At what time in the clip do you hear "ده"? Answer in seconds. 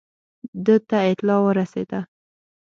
0.65-0.75